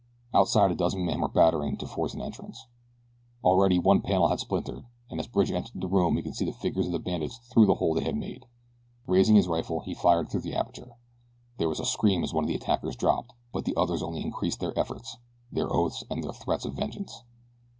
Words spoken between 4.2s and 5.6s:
had splintered, and as Bridge